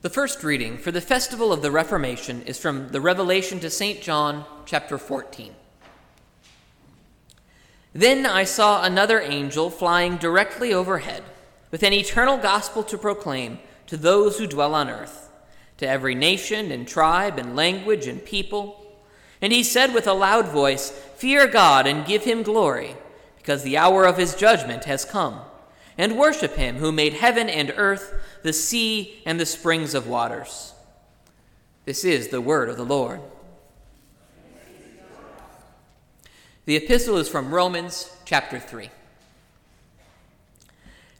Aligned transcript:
The 0.00 0.08
first 0.08 0.44
reading 0.44 0.78
for 0.78 0.92
the 0.92 1.00
festival 1.00 1.52
of 1.52 1.60
the 1.60 1.72
Reformation 1.72 2.42
is 2.42 2.56
from 2.56 2.90
the 2.90 3.00
Revelation 3.00 3.58
to 3.58 3.68
St. 3.68 4.00
John, 4.00 4.44
chapter 4.64 4.96
14. 4.96 5.52
Then 7.92 8.24
I 8.24 8.44
saw 8.44 8.84
another 8.84 9.20
angel 9.20 9.70
flying 9.70 10.16
directly 10.16 10.72
overhead, 10.72 11.24
with 11.72 11.82
an 11.82 11.92
eternal 11.92 12.38
gospel 12.38 12.84
to 12.84 12.96
proclaim 12.96 13.58
to 13.88 13.96
those 13.96 14.38
who 14.38 14.46
dwell 14.46 14.72
on 14.72 14.88
earth, 14.88 15.32
to 15.78 15.88
every 15.88 16.14
nation 16.14 16.70
and 16.70 16.86
tribe 16.86 17.36
and 17.36 17.56
language 17.56 18.06
and 18.06 18.24
people. 18.24 18.94
And 19.42 19.52
he 19.52 19.64
said 19.64 19.92
with 19.92 20.06
a 20.06 20.12
loud 20.12 20.46
voice, 20.46 20.90
Fear 21.16 21.48
God 21.48 21.88
and 21.88 22.06
give 22.06 22.22
him 22.22 22.44
glory, 22.44 22.94
because 23.38 23.64
the 23.64 23.76
hour 23.76 24.04
of 24.04 24.16
his 24.16 24.36
judgment 24.36 24.84
has 24.84 25.04
come, 25.04 25.40
and 25.98 26.16
worship 26.16 26.54
him 26.54 26.76
who 26.76 26.92
made 26.92 27.14
heaven 27.14 27.50
and 27.50 27.74
earth 27.76 28.14
the 28.42 28.52
sea, 28.52 29.20
and 29.26 29.38
the 29.38 29.46
springs 29.46 29.94
of 29.94 30.06
waters. 30.06 30.72
This 31.84 32.04
is 32.04 32.28
the 32.28 32.40
word 32.40 32.68
of 32.68 32.76
the 32.76 32.84
Lord. 32.84 33.20
The 36.66 36.76
epistle 36.76 37.16
is 37.16 37.28
from 37.28 37.52
Romans 37.52 38.14
chapter 38.24 38.58
3. 38.58 38.90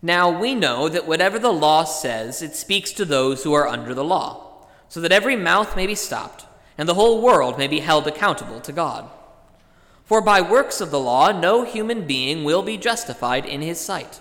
Now 0.00 0.38
we 0.38 0.54
know 0.54 0.88
that 0.88 1.08
whatever 1.08 1.38
the 1.38 1.52
law 1.52 1.84
says, 1.84 2.42
it 2.42 2.54
speaks 2.54 2.92
to 2.92 3.04
those 3.04 3.42
who 3.42 3.54
are 3.54 3.66
under 3.66 3.94
the 3.94 4.04
law, 4.04 4.66
so 4.88 5.00
that 5.00 5.10
every 5.10 5.34
mouth 5.34 5.74
may 5.74 5.86
be 5.86 5.94
stopped, 5.94 6.44
and 6.76 6.88
the 6.88 6.94
whole 6.94 7.20
world 7.20 7.58
may 7.58 7.66
be 7.66 7.80
held 7.80 8.06
accountable 8.06 8.60
to 8.60 8.72
God. 8.72 9.10
For 10.04 10.20
by 10.20 10.40
works 10.40 10.80
of 10.80 10.90
the 10.90 11.00
law, 11.00 11.32
no 11.32 11.64
human 11.64 12.06
being 12.06 12.44
will 12.44 12.62
be 12.62 12.76
justified 12.76 13.44
in 13.44 13.60
his 13.60 13.80
sight 13.80 14.20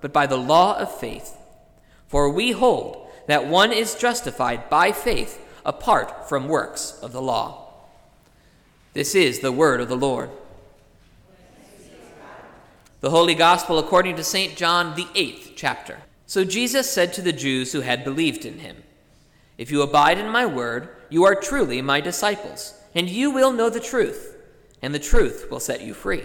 but 0.00 0.12
by 0.12 0.26
the 0.26 0.36
law 0.36 0.78
of 0.78 0.94
faith. 0.94 1.36
For 2.08 2.28
we 2.30 2.52
hold 2.52 3.08
that 3.26 3.46
one 3.46 3.72
is 3.72 3.94
justified 3.94 4.68
by 4.68 4.92
faith 4.92 5.40
apart 5.64 6.28
from 6.28 6.48
works 6.48 6.98
of 7.02 7.12
the 7.12 7.22
law. 7.22 7.72
This 8.92 9.14
is 9.14 9.38
the 9.40 9.52
word 9.52 9.80
of 9.80 9.88
the 9.88 9.96
Lord. 9.96 10.30
The 13.00 13.10
Holy 13.10 13.34
Gospel 13.34 13.78
according 13.78 14.16
to 14.16 14.24
St. 14.24 14.56
John, 14.56 14.94
the 14.94 15.06
eighth 15.14 15.52
chapter. 15.56 16.00
So 16.26 16.44
Jesus 16.44 16.90
said 16.90 17.12
to 17.14 17.22
the 17.22 17.32
Jews 17.32 17.72
who 17.72 17.80
had 17.80 18.04
believed 18.04 18.44
in 18.44 18.58
him, 18.58 18.76
If 19.56 19.70
you 19.70 19.82
abide 19.82 20.18
in 20.18 20.28
my 20.28 20.44
word, 20.44 20.88
you 21.08 21.24
are 21.24 21.34
truly 21.34 21.80
my 21.82 22.00
disciples, 22.00 22.74
and 22.94 23.08
you 23.08 23.30
will 23.30 23.52
know 23.52 23.70
the 23.70 23.80
truth, 23.80 24.36
and 24.82 24.94
the 24.94 24.98
truth 24.98 25.48
will 25.50 25.60
set 25.60 25.80
you 25.80 25.94
free. 25.94 26.24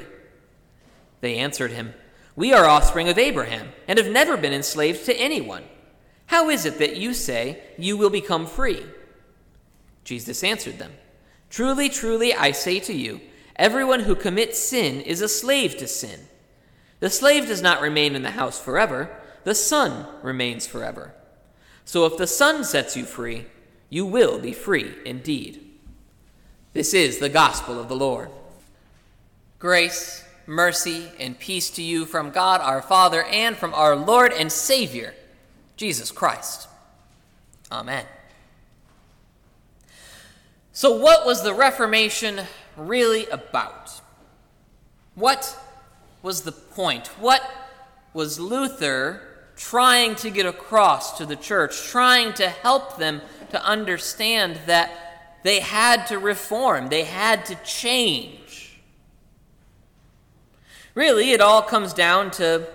They 1.22 1.38
answered 1.38 1.72
him, 1.72 1.94
we 2.36 2.54
are 2.54 2.66
offspring 2.66 3.08
of 3.08 3.18
Abraham 3.18 3.70
and 3.88 3.98
have 3.98 4.10
never 4.10 4.36
been 4.38 4.54
enslaved 4.54 5.06
to 5.06 5.16
anyone. 5.16 5.64
How 6.28 6.50
is 6.50 6.66
it 6.66 6.80
that 6.80 6.98
you 6.98 7.14
say 7.14 7.62
you 7.78 7.98
will 7.98 8.10
become 8.10 8.46
free? 8.46 8.84
Jesus 10.04 10.44
answered 10.44 10.78
them 10.78 10.94
Truly, 11.50 11.88
truly, 11.88 12.34
I 12.34 12.52
say 12.52 12.80
to 12.82 12.94
you, 12.94 13.22
everyone 13.56 14.02
who 14.02 14.16
commits 14.16 14.60
sin 14.60 15.02
is 15.02 15.22
a 15.22 15.30
slave 15.30 15.78
to 15.78 15.88
sin. 15.88 16.20
The 17.00 17.10
slave 17.10 17.48
does 17.48 17.62
not 17.62 17.82
remain 17.82 18.16
in 18.16 18.24
the 18.24 18.32
house 18.32 18.60
forever, 18.60 19.16
the 19.44 19.56
son 19.56 20.08
remains 20.22 20.66
forever. 20.66 21.14
So 21.86 22.06
if 22.06 22.18
the 22.18 22.28
son 22.28 22.64
sets 22.64 22.98
you 22.98 23.06
free, 23.06 23.46
you 23.90 24.06
will 24.06 24.40
be 24.40 24.54
free 24.54 24.96
indeed. 25.06 25.62
This 26.74 26.94
is 26.94 27.20
the 27.20 27.30
gospel 27.30 27.80
of 27.80 27.88
the 27.88 27.96
Lord. 27.96 28.30
Grace 29.60 30.25
mercy, 30.48 31.12
and 31.20 31.38
peace 31.38 31.70
to 31.72 31.82
you 31.82 32.06
from 32.06 32.32
God 32.32 32.62
our 32.62 32.82
Father 32.82 33.24
and 33.24 33.56
from 33.56 33.74
our 33.74 33.96
Lord 33.96 34.32
and 34.34 34.52
Savior, 34.52 35.14
Jesus 35.76 36.12
Christ. 36.12 36.68
Amen. 37.72 38.06
So, 40.72 40.98
what 40.98 41.26
was 41.26 41.44
the 41.44 41.54
Reformation 41.54 42.42
really 42.76 43.28
about? 43.28 44.02
What 45.16 45.58
was 46.22 46.42
the 46.42 46.52
point? 46.52 47.08
What 47.20 47.42
was 48.14 48.40
Luther 48.40 49.22
trying 49.56 50.16
to 50.16 50.30
get 50.30 50.46
across 50.46 51.18
to 51.18 51.26
the 51.26 51.36
church, 51.36 51.84
trying 51.84 52.34
to 52.34 52.50
help 52.50 52.98
them 52.98 53.22
to 53.52 53.64
understand 53.64 54.60
that 54.66 55.40
they 55.44 55.60
had 55.60 56.08
to 56.08 56.20
reform, 56.20 56.90
they 56.90 57.04
had 57.04 57.46
to 57.46 57.56
change? 57.64 58.65
Really, 60.96 61.32
it 61.32 61.42
all 61.42 61.62
comes 61.62 61.94
down 61.94 62.32
to 62.32 62.66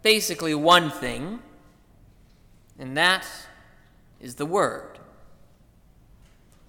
basically 0.00 0.54
one 0.54 0.90
thing, 0.90 1.40
and 2.78 2.96
that 2.96 3.26
is 4.22 4.36
the 4.36 4.46
Word. 4.46 4.98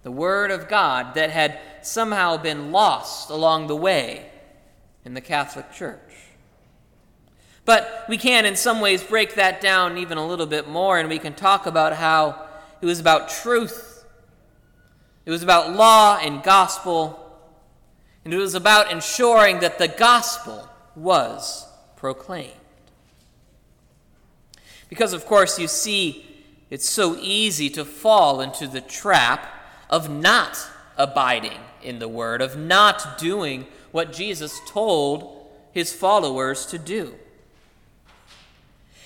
The 0.04 0.12
Word 0.12 0.52
of 0.52 0.68
God 0.68 1.16
that 1.16 1.32
had 1.32 1.58
somehow 1.82 2.36
been 2.36 2.74
lost 2.74 3.30
along 3.30 3.68
the 3.68 3.76
way 3.78 4.30
in 5.06 5.14
the 5.14 5.22
Catholic 5.22 5.72
Church. 5.72 6.00
But 7.64 8.04
we 8.10 8.18
can, 8.18 8.46
in 8.46 8.58
some 8.58 8.82
ways, 8.82 9.02
break 9.02 9.36
that 9.36 9.62
down 9.62 9.98
even 9.98 10.18
a 10.18 10.28
little 10.28 10.46
bit 10.46 10.68
more, 10.68 11.00
and 11.00 11.08
we 11.08 11.18
can 11.18 11.34
talk 11.34 11.66
about 11.66 11.94
how 11.94 12.46
it 12.82 12.86
was 12.86 13.00
about 13.00 13.30
truth, 13.30 14.06
it 15.26 15.32
was 15.32 15.44
about 15.44 15.74
law 15.74 16.18
and 16.22 16.44
gospel, 16.44 17.40
and 18.26 18.34
it 18.34 18.38
was 18.38 18.54
about 18.54 18.92
ensuring 18.92 19.62
that 19.62 19.78
the 19.78 19.88
gospel 19.88 20.68
was 20.96 21.68
proclaimed. 21.96 22.52
Because, 24.90 25.14
of 25.14 25.26
course, 25.26 25.58
you 25.58 25.68
see, 25.68 26.26
it's 26.70 26.90
so 26.90 27.18
easy 27.20 27.70
to 27.72 27.86
fall 27.86 28.42
into 28.42 28.68
the 28.68 28.82
trap 28.82 29.48
of 29.90 30.10
not 30.10 30.58
abiding 30.98 31.60
in 31.82 32.00
the 32.00 32.08
Word, 32.08 32.42
of 32.42 32.58
not 32.58 33.18
doing 33.18 33.66
what 33.92 34.14
Jesus 34.14 34.60
told 34.68 35.48
his 35.72 35.92
followers 35.92 36.66
to 36.68 36.78
do. 36.78 37.16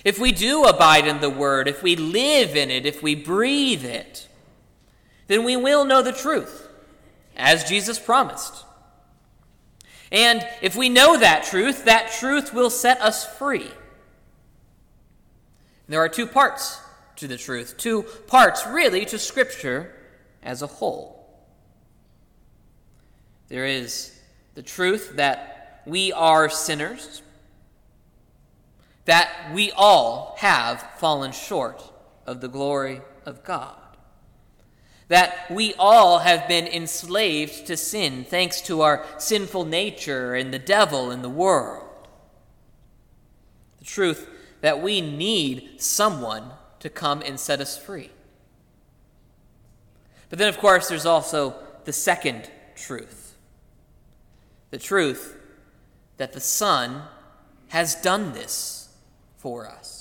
If 0.04 0.20
we 0.20 0.32
do 0.32 0.64
abide 0.64 1.08
in 1.08 1.22
the 1.22 1.30
Word, 1.30 1.68
if 1.68 1.84
we 1.84 1.96
live 1.96 2.56
in 2.56 2.70
it, 2.72 2.86
if 2.86 3.04
we 3.04 3.16
breathe 3.16 3.84
it, 3.86 4.28
then 5.28 5.44
we 5.44 5.58
will 5.58 5.86
know 5.86 6.02
the 6.02 6.12
truth, 6.12 6.70
as 7.36 7.64
Jesus 7.66 8.00
promised. 8.00 8.64
And 10.12 10.48
if 10.62 10.76
we 10.76 10.90
know 10.90 11.18
that 11.18 11.44
truth, 11.44 11.86
that 11.86 12.12
truth 12.12 12.54
will 12.54 12.70
set 12.70 13.02
us 13.02 13.26
free. 13.38 13.70
There 15.88 16.00
are 16.00 16.10
two 16.10 16.28
parts 16.28 16.80
to 17.18 17.28
the 17.28 17.38
truth, 17.38 17.76
two 17.78 18.04
parts 18.28 18.66
really 18.68 19.06
to 19.06 19.18
Scripture 19.18 19.94
as 20.44 20.62
a 20.62 20.68
whole. 20.68 21.28
There 23.48 23.66
is 23.66 24.18
the 24.56 24.64
truth 24.64 25.16
that 25.16 25.82
we 25.86 26.12
are 26.12 26.50
sinners, 26.50 27.22
that 29.06 29.52
we 29.54 29.72
all 29.72 30.36
have 30.40 30.82
fallen 30.98 31.32
short 31.32 31.82
of 32.26 32.42
the 32.42 32.50
glory 32.50 33.02
of 33.26 33.44
God 33.44 33.87
that 35.08 35.50
we 35.50 35.74
all 35.76 36.20
have 36.20 36.48
been 36.48 36.68
enslaved 36.68 37.66
to 37.68 37.78
sin 37.78 38.26
thanks 38.26 38.60
to 38.62 38.82
our 38.82 39.06
sinful 39.18 39.66
nature 39.66 40.36
and 40.36 40.54
the 40.54 40.60
devil 40.60 41.12
and 41.12 41.24
the 41.24 41.30
world. 41.30 41.88
The 43.80 43.86
truth 43.86 44.30
that 44.62 44.82
we 44.82 45.00
need 45.02 45.82
someone 45.82 46.52
to 46.80 46.90
come 46.90 47.22
and 47.22 47.40
set 47.40 47.62
us 47.62 47.78
free. 47.78 48.12
But 50.30 50.40
then, 50.40 50.50
of 50.50 50.58
course, 50.58 50.90
there's 50.90 51.06
also 51.06 51.56
the 51.86 51.94
second 51.94 52.50
truth 52.76 53.24
the 54.70 54.78
truth 54.78 55.38
that 56.18 56.34
the 56.34 56.42
Son 56.42 57.04
has 57.70 57.96
done 57.96 58.34
this 58.34 58.90
for 59.38 59.66
us. 59.66 59.97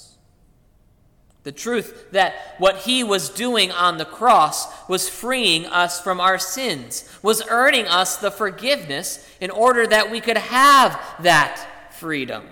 The 1.46 1.52
truth 1.52 2.10
that 2.10 2.56
what 2.58 2.78
he 2.78 3.04
was 3.04 3.28
doing 3.28 3.70
on 3.70 3.98
the 3.98 4.04
cross 4.04 4.66
was 4.88 5.08
freeing 5.08 5.64
us 5.64 6.00
from 6.00 6.20
our 6.20 6.40
sins, 6.40 7.08
was 7.22 7.40
earning 7.48 7.86
us 7.86 8.16
the 8.16 8.32
forgiveness 8.32 9.24
in 9.40 9.52
order 9.52 9.86
that 9.86 10.10
we 10.10 10.20
could 10.20 10.38
have 10.38 11.00
that 11.20 11.92
freedom 11.92 12.48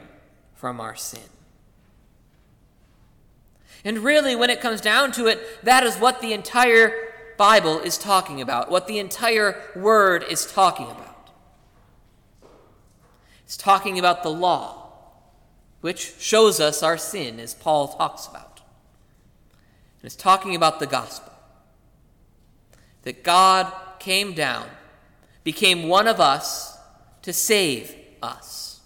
from 0.54 0.80
our 0.80 0.94
sin. 0.94 1.28
And 3.84 3.98
really, 3.98 4.36
when 4.36 4.48
it 4.48 4.60
comes 4.60 4.80
down 4.80 5.10
to 5.14 5.26
it, 5.26 5.40
that 5.64 5.82
is 5.82 5.96
what 5.96 6.20
the 6.20 6.32
entire 6.32 6.92
Bible 7.36 7.80
is 7.80 7.98
talking 7.98 8.40
about, 8.40 8.70
what 8.70 8.86
the 8.86 9.00
entire 9.00 9.60
Word 9.74 10.24
is 10.30 10.46
talking 10.46 10.86
about. 10.86 11.30
It's 13.44 13.56
talking 13.56 13.98
about 13.98 14.22
the 14.22 14.30
law, 14.30 14.92
which 15.80 16.14
shows 16.20 16.60
us 16.60 16.84
our 16.84 16.96
sin, 16.96 17.40
as 17.40 17.54
Paul 17.54 17.88
talks 17.88 18.28
about. 18.28 18.53
And 20.04 20.06
it's 20.08 20.16
talking 20.16 20.54
about 20.54 20.80
the 20.80 20.86
gospel 20.86 21.32
that 23.04 23.24
God 23.24 23.72
came 23.98 24.34
down, 24.34 24.66
became 25.44 25.88
one 25.88 26.06
of 26.06 26.20
us 26.20 26.76
to 27.22 27.32
save 27.32 27.96
us, 28.22 28.82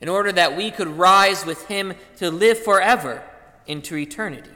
in 0.00 0.08
order 0.08 0.30
that 0.30 0.56
we 0.56 0.70
could 0.70 0.86
rise 0.86 1.44
with 1.44 1.66
Him 1.66 1.94
to 2.18 2.30
live 2.30 2.60
forever 2.62 3.24
into 3.66 3.96
eternity. 3.96 4.52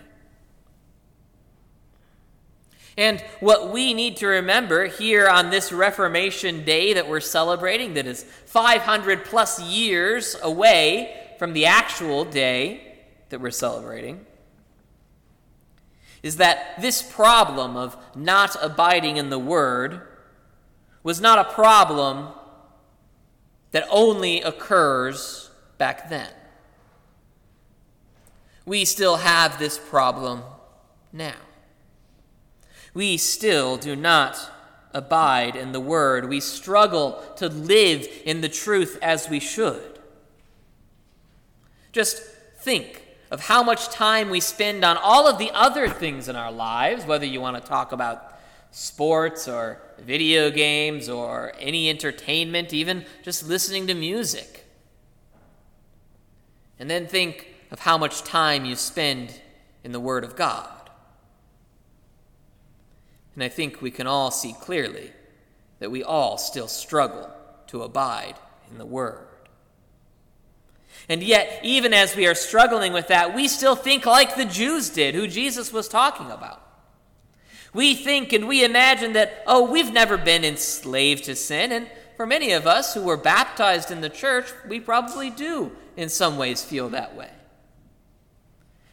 And 2.96 3.20
what 3.40 3.72
we 3.72 3.94
need 3.94 4.18
to 4.18 4.28
remember 4.28 4.86
here 4.86 5.26
on 5.26 5.50
this 5.50 5.72
Reformation 5.72 6.64
Day 6.64 6.92
that 6.92 7.08
we're 7.08 7.18
celebrating, 7.18 7.94
that 7.94 8.06
is 8.06 8.22
500 8.22 9.24
plus 9.24 9.60
years 9.60 10.36
away 10.40 11.34
from 11.40 11.52
the 11.52 11.66
actual 11.66 12.24
day 12.24 12.94
that 13.30 13.40
we're 13.40 13.50
celebrating, 13.50 14.24
is 16.22 16.36
that 16.36 16.80
this 16.80 17.02
problem 17.02 17.76
of 17.76 17.96
not 18.14 18.56
abiding 18.62 19.16
in 19.16 19.30
the 19.30 19.38
Word 19.38 20.02
was 21.02 21.20
not 21.20 21.38
a 21.38 21.52
problem 21.52 22.28
that 23.72 23.86
only 23.90 24.40
occurs 24.40 25.50
back 25.78 26.08
then. 26.08 26.30
We 28.64 28.84
still 28.84 29.16
have 29.16 29.58
this 29.58 29.78
problem 29.78 30.42
now. 31.12 31.34
We 32.94 33.16
still 33.16 33.76
do 33.76 33.96
not 33.96 34.38
abide 34.94 35.56
in 35.56 35.72
the 35.72 35.80
Word. 35.80 36.28
We 36.28 36.38
struggle 36.38 37.22
to 37.36 37.48
live 37.48 38.06
in 38.24 38.42
the 38.42 38.48
truth 38.48 38.98
as 39.02 39.28
we 39.28 39.40
should. 39.40 39.98
Just 41.90 42.22
think 42.22 43.01
of 43.32 43.40
how 43.40 43.62
much 43.62 43.88
time 43.88 44.28
we 44.28 44.40
spend 44.40 44.84
on 44.84 44.98
all 44.98 45.26
of 45.26 45.38
the 45.38 45.50
other 45.52 45.88
things 45.88 46.28
in 46.28 46.36
our 46.36 46.52
lives, 46.52 47.06
whether 47.06 47.24
you 47.24 47.40
want 47.40 47.56
to 47.56 47.66
talk 47.66 47.90
about 47.90 48.38
sports 48.72 49.48
or 49.48 49.80
video 49.98 50.50
games 50.50 51.08
or 51.08 51.54
any 51.58 51.88
entertainment, 51.88 52.74
even 52.74 53.06
just 53.22 53.48
listening 53.48 53.86
to 53.86 53.94
music. 53.94 54.66
And 56.78 56.90
then 56.90 57.06
think 57.06 57.48
of 57.70 57.78
how 57.78 57.96
much 57.96 58.22
time 58.22 58.66
you 58.66 58.76
spend 58.76 59.40
in 59.82 59.92
the 59.92 60.00
Word 60.00 60.24
of 60.24 60.36
God. 60.36 60.90
And 63.34 63.42
I 63.42 63.48
think 63.48 63.80
we 63.80 63.90
can 63.90 64.06
all 64.06 64.30
see 64.30 64.52
clearly 64.52 65.10
that 65.78 65.90
we 65.90 66.04
all 66.04 66.36
still 66.36 66.68
struggle 66.68 67.30
to 67.68 67.82
abide 67.82 68.34
in 68.70 68.76
the 68.76 68.84
Word. 68.84 69.26
And 71.08 71.22
yet, 71.22 71.60
even 71.62 71.92
as 71.92 72.14
we 72.14 72.26
are 72.26 72.34
struggling 72.34 72.92
with 72.92 73.08
that, 73.08 73.34
we 73.34 73.48
still 73.48 73.74
think 73.74 74.06
like 74.06 74.36
the 74.36 74.44
Jews 74.44 74.88
did, 74.88 75.14
who 75.14 75.26
Jesus 75.26 75.72
was 75.72 75.88
talking 75.88 76.30
about. 76.30 76.60
We 77.74 77.94
think 77.94 78.32
and 78.32 78.46
we 78.46 78.64
imagine 78.64 79.14
that, 79.14 79.42
oh, 79.46 79.70
we've 79.70 79.92
never 79.92 80.16
been 80.16 80.44
enslaved 80.44 81.24
to 81.24 81.34
sin. 81.34 81.72
And 81.72 81.88
for 82.16 82.26
many 82.26 82.52
of 82.52 82.66
us 82.66 82.94
who 82.94 83.02
were 83.02 83.16
baptized 83.16 83.90
in 83.90 84.00
the 84.00 84.10
church, 84.10 84.46
we 84.68 84.78
probably 84.78 85.30
do 85.30 85.72
in 85.96 86.08
some 86.08 86.36
ways 86.36 86.62
feel 86.62 86.88
that 86.90 87.16
way. 87.16 87.30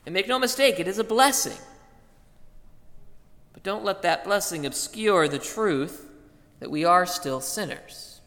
And 0.05 0.13
make 0.13 0.27
no 0.27 0.39
mistake, 0.39 0.79
it 0.79 0.87
is 0.87 0.97
a 0.97 1.03
blessing. 1.03 1.57
But 3.53 3.63
don't 3.63 3.83
let 3.83 4.01
that 4.01 4.23
blessing 4.23 4.65
obscure 4.65 5.27
the 5.27 5.39
truth 5.39 6.09
that 6.59 6.71
we 6.71 6.85
are 6.85 7.05
still 7.05 7.41
sinners. 7.41 8.21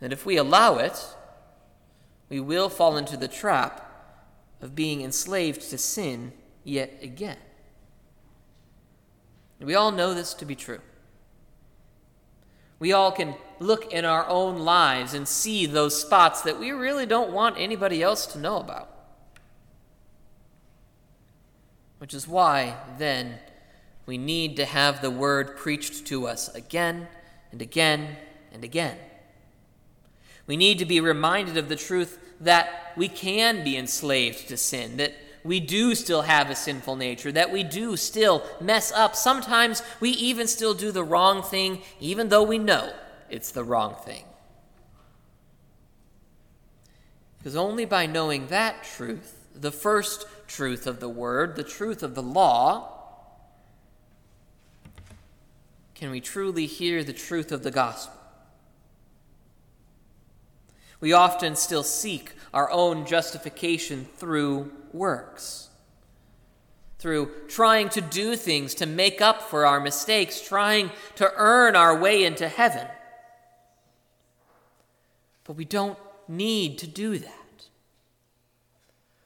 And 0.00 0.12
if 0.12 0.24
we 0.24 0.36
allow 0.36 0.76
it, 0.76 1.04
we 2.28 2.40
will 2.40 2.68
fall 2.68 2.96
into 2.96 3.16
the 3.16 3.28
trap 3.28 3.84
of 4.60 4.74
being 4.74 5.02
enslaved 5.02 5.62
to 5.70 5.78
sin 5.78 6.32
yet 6.64 6.98
again. 7.02 7.38
We 9.60 9.74
all 9.74 9.90
know 9.90 10.14
this 10.14 10.34
to 10.34 10.44
be 10.44 10.54
true. 10.54 10.80
We 12.78 12.92
all 12.92 13.10
can 13.10 13.34
look 13.58 13.92
in 13.92 14.04
our 14.04 14.28
own 14.28 14.60
lives 14.60 15.14
and 15.14 15.26
see 15.26 15.66
those 15.66 16.00
spots 16.00 16.42
that 16.42 16.60
we 16.60 16.70
really 16.70 17.06
don't 17.06 17.32
want 17.32 17.56
anybody 17.58 18.02
else 18.02 18.26
to 18.26 18.38
know 18.38 18.58
about. 18.58 18.88
Which 21.98 22.14
is 22.14 22.28
why, 22.28 22.76
then, 22.98 23.40
we 24.06 24.16
need 24.16 24.56
to 24.56 24.64
have 24.64 25.02
the 25.02 25.10
word 25.10 25.56
preached 25.56 26.06
to 26.06 26.28
us 26.28 26.48
again 26.54 27.08
and 27.50 27.60
again 27.60 28.16
and 28.52 28.62
again. 28.62 28.96
We 30.48 30.56
need 30.56 30.80
to 30.80 30.84
be 30.84 31.00
reminded 31.00 31.56
of 31.56 31.68
the 31.68 31.76
truth 31.76 32.18
that 32.40 32.92
we 32.96 33.06
can 33.06 33.62
be 33.62 33.76
enslaved 33.76 34.48
to 34.48 34.56
sin, 34.56 34.96
that 34.96 35.14
we 35.44 35.60
do 35.60 35.94
still 35.94 36.22
have 36.22 36.50
a 36.50 36.56
sinful 36.56 36.96
nature, 36.96 37.30
that 37.30 37.52
we 37.52 37.62
do 37.62 37.96
still 37.96 38.42
mess 38.60 38.90
up. 38.90 39.14
Sometimes 39.14 39.82
we 40.00 40.10
even 40.10 40.48
still 40.48 40.74
do 40.74 40.90
the 40.90 41.04
wrong 41.04 41.42
thing, 41.42 41.82
even 42.00 42.30
though 42.30 42.42
we 42.42 42.58
know 42.58 42.92
it's 43.30 43.52
the 43.52 43.62
wrong 43.62 43.94
thing. 44.04 44.24
Because 47.38 47.54
only 47.54 47.84
by 47.84 48.06
knowing 48.06 48.48
that 48.48 48.82
truth, 48.82 49.46
the 49.54 49.70
first 49.70 50.26
truth 50.46 50.86
of 50.86 50.98
the 50.98 51.08
Word, 51.08 51.56
the 51.56 51.62
truth 51.62 52.02
of 52.02 52.14
the 52.14 52.22
law, 52.22 52.94
can 55.94 56.10
we 56.10 56.20
truly 56.20 56.66
hear 56.66 57.04
the 57.04 57.12
truth 57.12 57.52
of 57.52 57.62
the 57.62 57.70
gospel. 57.70 58.17
We 61.00 61.12
often 61.12 61.54
still 61.56 61.82
seek 61.82 62.32
our 62.52 62.70
own 62.70 63.06
justification 63.06 64.08
through 64.16 64.72
works, 64.92 65.68
through 66.98 67.30
trying 67.46 67.88
to 67.90 68.00
do 68.00 68.34
things 68.34 68.74
to 68.76 68.86
make 68.86 69.20
up 69.20 69.42
for 69.42 69.64
our 69.64 69.80
mistakes, 69.80 70.40
trying 70.40 70.90
to 71.16 71.30
earn 71.36 71.76
our 71.76 71.96
way 71.96 72.24
into 72.24 72.48
heaven. 72.48 72.86
But 75.44 75.54
we 75.54 75.64
don't 75.64 75.98
need 76.26 76.78
to 76.78 76.86
do 76.86 77.18
that. 77.18 77.32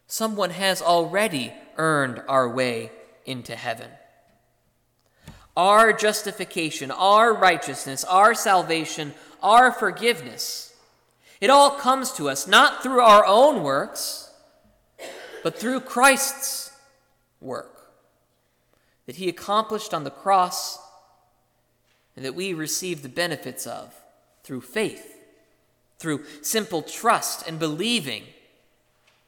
Someone 0.06 0.50
has 0.50 0.82
already 0.82 1.52
earned 1.78 2.22
our 2.28 2.48
way 2.48 2.92
into 3.24 3.56
heaven. 3.56 3.88
Our 5.56 5.92
justification, 5.92 6.90
our 6.90 7.32
righteousness, 7.32 8.04
our 8.04 8.34
salvation, 8.34 9.14
our 9.42 9.72
forgiveness, 9.72 10.71
it 11.42 11.50
all 11.50 11.72
comes 11.72 12.12
to 12.12 12.28
us 12.28 12.46
not 12.46 12.84
through 12.84 13.00
our 13.00 13.26
own 13.26 13.64
works, 13.64 14.30
but 15.42 15.58
through 15.58 15.80
Christ's 15.80 16.70
work 17.40 17.90
that 19.06 19.16
he 19.16 19.28
accomplished 19.28 19.92
on 19.92 20.04
the 20.04 20.10
cross 20.10 20.78
and 22.14 22.24
that 22.24 22.36
we 22.36 22.54
receive 22.54 23.02
the 23.02 23.08
benefits 23.08 23.66
of 23.66 23.92
through 24.44 24.60
faith, 24.60 25.16
through 25.98 26.24
simple 26.42 26.80
trust 26.80 27.48
and 27.48 27.58
believing 27.58 28.22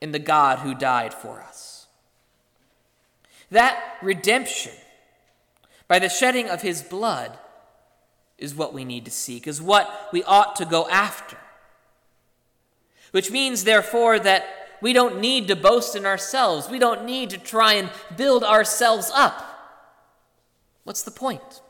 in 0.01 0.13
the 0.13 0.21
God 0.21 0.61
who 0.61 0.73
died 0.73 1.13
for 1.13 1.41
us. 1.41 1.89
That 3.51 3.97
redemption 4.01 4.75
by 5.89 5.99
the 5.99 6.09
shedding 6.09 6.49
of 6.49 6.63
his 6.63 6.81
blood 6.81 7.37
is 8.39 8.55
what 8.55 8.73
we 8.73 8.85
need 8.85 9.05
to 9.05 9.11
seek, 9.11 9.49
is 9.49 9.61
what 9.61 10.11
we 10.13 10.23
ought 10.23 10.55
to 10.57 10.65
go 10.65 10.89
after. 10.89 11.39
Which 13.15 13.31
means, 13.31 13.63
therefore, 13.63 14.19
that 14.19 14.45
we 14.81 14.93
don't 14.93 15.21
need 15.21 15.47
to 15.47 15.55
boast 15.55 15.95
in 15.95 16.05
ourselves. 16.05 16.69
We 16.69 16.81
don't 16.81 17.05
need 17.05 17.31
to 17.31 17.39
try 17.39 17.75
and 17.75 17.89
build 18.17 18.43
ourselves 18.43 19.09
up. 19.15 19.41
What's 20.83 21.05
the 21.05 21.13
point? 21.13 21.63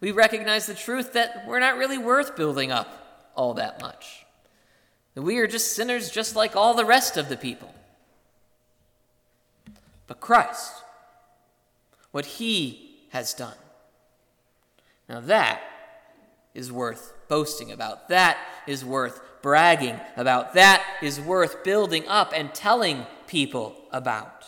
We 0.00 0.10
recognize 0.10 0.66
the 0.66 0.74
truth 0.74 1.12
that 1.12 1.44
we're 1.46 1.60
not 1.60 1.78
really 1.78 1.96
worth 1.96 2.34
building 2.34 2.72
up 2.72 3.30
all 3.36 3.54
that 3.54 3.80
much. 3.80 4.26
That 5.14 5.22
we 5.22 5.38
are 5.38 5.46
just 5.46 5.76
sinners 5.76 6.10
just 6.10 6.34
like 6.34 6.56
all 6.56 6.74
the 6.74 6.84
rest 6.84 7.16
of 7.16 7.28
the 7.28 7.36
people. 7.36 7.72
But 10.08 10.18
Christ, 10.18 10.72
what 12.10 12.26
he 12.26 12.96
has 13.10 13.32
done, 13.32 13.54
Now 15.08 15.20
that 15.20 15.60
is 16.52 16.72
worth 16.72 17.14
boasting 17.28 17.70
about. 17.70 18.08
That 18.08 18.38
is 18.66 18.84
worth 18.84 19.20
bragging 19.42 19.98
about. 20.16 20.54
That 20.54 20.84
is 21.02 21.20
worth 21.20 21.64
building 21.64 22.06
up 22.08 22.32
and 22.34 22.54
telling 22.54 23.06
people 23.26 23.76
about. 23.92 24.44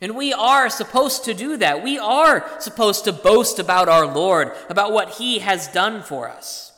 And 0.00 0.16
we 0.16 0.32
are 0.32 0.70
supposed 0.70 1.24
to 1.24 1.34
do 1.34 1.56
that. 1.58 1.82
We 1.82 1.98
are 1.98 2.48
supposed 2.58 3.04
to 3.04 3.12
boast 3.12 3.58
about 3.58 3.88
our 3.88 4.06
Lord, 4.06 4.52
about 4.68 4.92
what 4.92 5.10
He 5.10 5.40
has 5.40 5.68
done 5.68 6.02
for 6.02 6.28
us. 6.28 6.72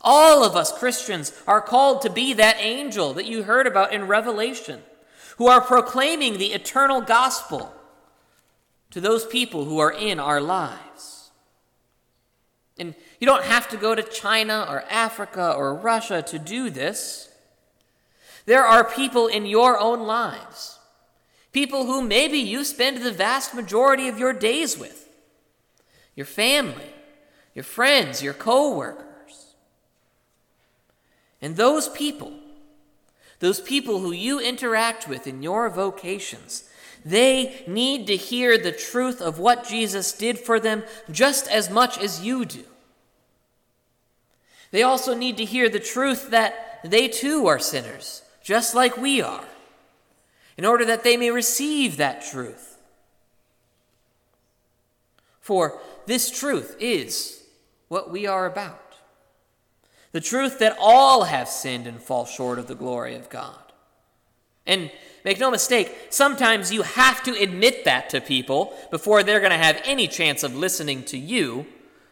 All 0.00 0.44
of 0.44 0.56
us 0.56 0.76
Christians 0.76 1.32
are 1.46 1.60
called 1.60 2.02
to 2.02 2.10
be 2.10 2.32
that 2.34 2.56
angel 2.60 3.12
that 3.14 3.26
you 3.26 3.42
heard 3.42 3.66
about 3.66 3.92
in 3.92 4.06
Revelation, 4.06 4.80
who 5.36 5.48
are 5.48 5.60
proclaiming 5.60 6.38
the 6.38 6.52
eternal 6.52 7.00
gospel 7.00 7.74
to 8.90 9.00
those 9.00 9.26
people 9.26 9.64
who 9.64 9.78
are 9.78 9.92
in 9.92 10.18
our 10.18 10.40
lives. 10.40 11.17
And 12.78 12.94
you 13.18 13.26
don't 13.26 13.44
have 13.44 13.68
to 13.68 13.76
go 13.76 13.94
to 13.94 14.02
China 14.02 14.66
or 14.68 14.84
Africa 14.90 15.52
or 15.52 15.74
Russia 15.74 16.22
to 16.22 16.38
do 16.38 16.70
this. 16.70 17.28
There 18.46 18.64
are 18.64 18.84
people 18.84 19.26
in 19.26 19.46
your 19.46 19.78
own 19.78 20.06
lives, 20.06 20.78
people 21.52 21.86
who 21.86 22.00
maybe 22.00 22.38
you 22.38 22.64
spend 22.64 23.02
the 23.02 23.12
vast 23.12 23.54
majority 23.54 24.08
of 24.08 24.18
your 24.18 24.32
days 24.32 24.78
with 24.78 25.08
your 26.14 26.26
family, 26.26 26.92
your 27.54 27.62
friends, 27.62 28.22
your 28.22 28.34
co 28.34 28.74
workers. 28.74 29.54
And 31.40 31.56
those 31.56 31.88
people, 31.88 32.32
those 33.38 33.60
people 33.60 34.00
who 34.00 34.10
you 34.10 34.40
interact 34.40 35.06
with 35.06 35.26
in 35.26 35.42
your 35.42 35.68
vocations, 35.68 36.67
they 37.04 37.64
need 37.66 38.06
to 38.06 38.16
hear 38.16 38.58
the 38.58 38.72
truth 38.72 39.20
of 39.20 39.38
what 39.38 39.68
Jesus 39.68 40.12
did 40.12 40.38
for 40.38 40.60
them 40.60 40.84
just 41.10 41.48
as 41.48 41.70
much 41.70 41.98
as 41.98 42.24
you 42.24 42.44
do. 42.44 42.64
They 44.70 44.82
also 44.82 45.14
need 45.14 45.36
to 45.38 45.44
hear 45.44 45.68
the 45.68 45.80
truth 45.80 46.30
that 46.30 46.80
they 46.84 47.08
too 47.08 47.46
are 47.46 47.58
sinners, 47.58 48.22
just 48.42 48.74
like 48.74 48.96
we 48.96 49.22
are, 49.22 49.44
in 50.56 50.64
order 50.64 50.84
that 50.84 51.04
they 51.04 51.16
may 51.16 51.30
receive 51.30 51.96
that 51.96 52.24
truth. 52.24 52.78
For 55.40 55.80
this 56.06 56.30
truth 56.30 56.76
is 56.78 57.42
what 57.88 58.10
we 58.10 58.26
are 58.26 58.44
about 58.46 58.88
the 60.12 60.20
truth 60.20 60.58
that 60.58 60.76
all 60.80 61.24
have 61.24 61.48
sinned 61.48 61.86
and 61.86 62.00
fall 62.00 62.24
short 62.24 62.58
of 62.58 62.66
the 62.66 62.74
glory 62.74 63.14
of 63.14 63.28
God. 63.28 63.72
And 64.66 64.90
make 65.28 65.38
no 65.38 65.50
mistake, 65.50 65.94
sometimes 66.08 66.72
you 66.72 66.80
have 66.80 67.22
to 67.22 67.38
admit 67.38 67.84
that 67.84 68.08
to 68.08 68.18
people 68.18 68.72
before 68.90 69.22
they're 69.22 69.40
going 69.40 69.52
to 69.52 69.58
have 69.58 69.78
any 69.84 70.08
chance 70.08 70.42
of 70.42 70.56
listening 70.56 71.04
to 71.04 71.18
you 71.18 71.66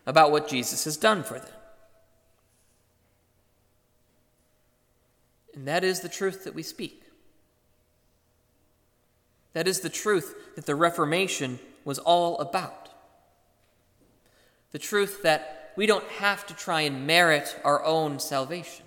about 0.04 0.30
what 0.30 0.46
Jesus 0.46 0.84
has 0.84 0.98
done 0.98 1.22
for 1.22 1.38
them. 1.38 1.54
And 5.54 5.66
that 5.66 5.82
is 5.82 6.00
the 6.00 6.10
truth 6.10 6.44
that 6.44 6.54
we 6.54 6.62
speak. 6.62 7.04
That 9.54 9.66
is 9.66 9.80
the 9.80 9.88
truth 9.88 10.34
that 10.54 10.66
the 10.66 10.74
Reformation 10.74 11.58
was 11.86 11.98
all 11.98 12.38
about. 12.38 12.90
The 14.72 14.78
truth 14.78 15.22
that 15.22 15.72
we 15.74 15.86
don't 15.86 16.06
have 16.18 16.46
to 16.48 16.54
try 16.54 16.82
and 16.82 17.06
merit 17.06 17.58
our 17.64 17.82
own 17.82 18.18
salvation 18.18 18.85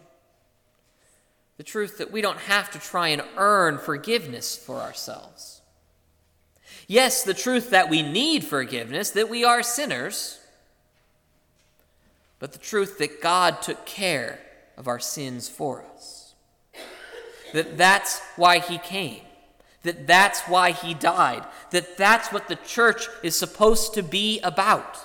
the 1.59 1.63
truth 1.65 1.97
that 1.97 2.09
we 2.09 2.21
don't 2.21 2.39
have 2.39 2.71
to 2.71 2.79
try 2.79 3.09
and 3.09 3.21
earn 3.35 3.77
forgiveness 3.77 4.55
for 4.55 4.77
ourselves. 4.77 5.59
Yes, 6.87 7.23
the 7.23 7.33
truth 7.33 7.71
that 7.71 7.89
we 7.89 8.01
need 8.01 8.45
forgiveness, 8.45 9.11
that 9.11 9.27
we 9.27 9.43
are 9.43 9.61
sinners, 9.61 10.39
but 12.39 12.53
the 12.53 12.59
truth 12.59 12.97
that 12.99 13.21
God 13.21 13.61
took 13.61 13.85
care 13.85 14.39
of 14.77 14.87
our 14.87 14.99
sins 14.99 15.49
for 15.49 15.83
us. 15.93 16.33
That 17.51 17.77
that's 17.77 18.21
why 18.37 18.59
he 18.59 18.77
came. 18.77 19.23
That 19.83 20.07
that's 20.07 20.39
why 20.43 20.71
he 20.71 20.93
died. 20.93 21.43
That 21.71 21.97
that's 21.97 22.31
what 22.31 22.47
the 22.47 22.55
church 22.55 23.09
is 23.21 23.37
supposed 23.37 23.95
to 23.95 24.01
be 24.01 24.39
about. 24.45 24.97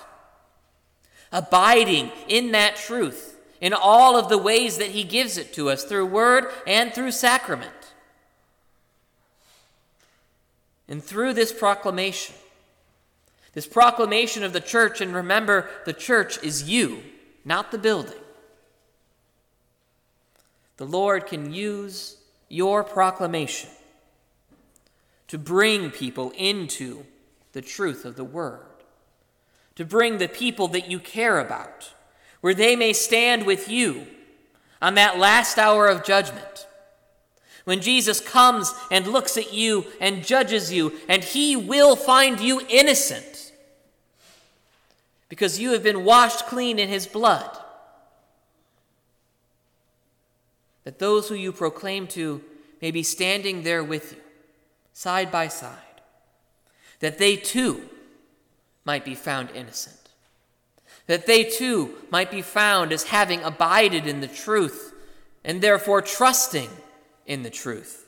Abiding 1.33 2.13
in 2.29 2.53
that 2.53 2.77
truth 2.77 3.34
in 3.65 3.73
all 3.73 4.15
of 4.15 4.29
the 4.29 4.37
ways 4.37 4.77
that 4.77 4.91
He 4.91 5.03
gives 5.03 5.39
it 5.39 5.51
to 5.51 5.71
us 5.71 5.83
through 5.83 6.05
word 6.05 6.51
and 6.67 6.93
through 6.93 7.09
sacrament. 7.09 7.71
And 10.87 11.03
through 11.03 11.33
this 11.33 11.51
proclamation, 11.51 12.35
this 13.53 13.65
proclamation 13.65 14.43
of 14.43 14.53
the 14.53 14.59
church, 14.59 15.01
and 15.01 15.15
remember, 15.15 15.67
the 15.85 15.93
church 15.93 16.37
is 16.43 16.69
you, 16.69 17.01
not 17.43 17.71
the 17.71 17.79
building. 17.79 18.13
The 20.77 20.85
Lord 20.85 21.25
can 21.25 21.51
use 21.51 22.17
your 22.49 22.83
proclamation 22.83 23.71
to 25.27 25.39
bring 25.39 25.89
people 25.89 26.31
into 26.37 27.03
the 27.53 27.63
truth 27.63 28.05
of 28.05 28.15
the 28.15 28.23
word, 28.23 28.61
to 29.73 29.83
bring 29.83 30.19
the 30.19 30.27
people 30.27 30.67
that 30.67 30.91
you 30.91 30.99
care 30.99 31.39
about 31.39 31.94
where 32.45 32.53
they 32.53 32.75
may 32.75 32.93
stand 32.93 33.43
with 33.43 33.67
you 33.69 34.05
on 34.79 34.93
that 34.93 35.17
last 35.17 35.57
hour 35.57 35.87
of 35.87 36.03
judgment. 36.03 36.67
When 37.63 37.81
Jesus 37.81 38.19
comes 38.19 38.71
and 38.91 39.07
looks 39.07 39.35
at 39.35 39.51
you 39.51 39.87
and 39.99 40.23
judges 40.23 40.71
you, 40.71 40.93
and 41.09 41.23
he 41.23 41.55
will 41.55 41.95
find 41.95 42.39
you 42.39 42.61
innocent 42.69 43.51
because 45.27 45.59
you 45.59 45.71
have 45.71 45.81
been 45.81 46.05
washed 46.05 46.45
clean 46.45 46.77
in 46.77 46.87
his 46.87 47.07
blood. 47.07 47.49
That 50.83 50.99
those 50.99 51.27
who 51.27 51.33
you 51.33 51.51
proclaim 51.51 52.05
to 52.09 52.43
may 52.79 52.91
be 52.91 53.01
standing 53.01 53.63
there 53.63 53.83
with 53.83 54.13
you, 54.13 54.21
side 54.93 55.31
by 55.31 55.47
side, 55.47 55.99
that 56.99 57.17
they 57.17 57.37
too 57.37 57.89
might 58.85 59.03
be 59.03 59.15
found 59.15 59.49
innocent 59.49 60.04
that 61.07 61.27
they 61.27 61.43
too 61.43 61.95
might 62.09 62.31
be 62.31 62.41
found 62.41 62.91
as 62.91 63.03
having 63.03 63.41
abided 63.43 64.07
in 64.07 64.21
the 64.21 64.27
truth 64.27 64.93
and 65.43 65.61
therefore 65.61 66.01
trusting 66.01 66.69
in 67.25 67.43
the 67.43 67.49
truth. 67.49 68.05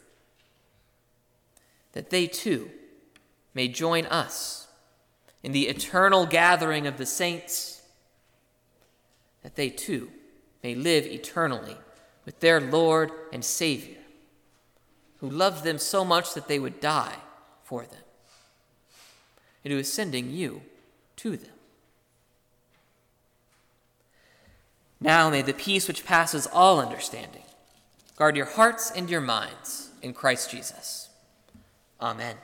That 1.93 2.09
they 2.09 2.27
too 2.27 2.71
may 3.53 3.67
join 3.67 4.05
us 4.05 4.67
in 5.43 5.51
the 5.51 5.67
eternal 5.67 6.25
gathering 6.25 6.87
of 6.87 6.97
the 6.97 7.05
saints, 7.05 7.81
that 9.43 9.55
they 9.55 9.69
too 9.69 10.09
may 10.63 10.75
live 10.75 11.05
eternally 11.05 11.77
with 12.25 12.39
their 12.39 12.59
Lord 12.59 13.11
and 13.31 13.45
Savior, 13.45 13.97
who 15.19 15.29
loved 15.29 15.63
them 15.63 15.77
so 15.77 16.03
much 16.03 16.33
that 16.33 16.47
they 16.47 16.59
would 16.59 16.79
die 16.79 17.15
for 17.63 17.83
them, 17.83 18.03
and 19.63 19.71
who 19.71 19.79
is 19.79 19.91
sending 19.91 20.31
you 20.31 20.61
to 21.17 21.37
them. 21.37 21.56
Now 24.99 25.29
may 25.29 25.41
the 25.41 25.53
peace 25.53 25.87
which 25.87 26.05
passes 26.05 26.47
all 26.51 26.79
understanding 26.79 27.43
guard 28.15 28.35
your 28.35 28.47
hearts 28.47 28.91
and 28.91 29.09
your 29.09 29.21
minds 29.21 29.91
in 30.01 30.11
Christ 30.11 30.49
Jesus. 30.49 31.09
Amen. 32.01 32.35